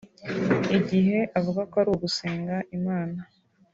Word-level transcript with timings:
igihe 0.77 1.17
avuga 1.39 1.61
ko 1.71 1.75
ari 1.81 1.91
gusenga 2.03 2.55
Imana 2.77 3.19